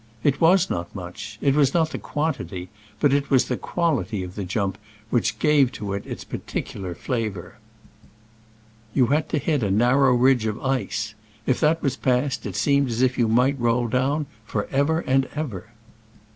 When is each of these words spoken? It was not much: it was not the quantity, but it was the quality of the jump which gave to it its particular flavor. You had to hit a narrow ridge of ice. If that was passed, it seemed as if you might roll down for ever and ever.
It 0.23 0.41
was 0.41 0.67
not 0.67 0.95
much: 0.95 1.37
it 1.43 1.53
was 1.53 1.75
not 1.75 1.91
the 1.91 1.99
quantity, 1.99 2.69
but 2.99 3.13
it 3.13 3.29
was 3.29 3.45
the 3.45 3.55
quality 3.55 4.23
of 4.23 4.33
the 4.33 4.43
jump 4.43 4.79
which 5.11 5.37
gave 5.37 5.71
to 5.73 5.93
it 5.93 6.07
its 6.07 6.23
particular 6.23 6.95
flavor. 6.95 7.59
You 8.95 9.05
had 9.13 9.29
to 9.29 9.37
hit 9.37 9.61
a 9.61 9.69
narrow 9.69 10.15
ridge 10.15 10.47
of 10.47 10.59
ice. 10.63 11.13
If 11.45 11.59
that 11.59 11.83
was 11.83 11.97
passed, 11.97 12.47
it 12.47 12.55
seemed 12.55 12.89
as 12.89 13.03
if 13.03 13.19
you 13.19 13.27
might 13.27 13.59
roll 13.59 13.87
down 13.87 14.25
for 14.43 14.65
ever 14.71 15.01
and 15.01 15.29
ever. 15.35 15.69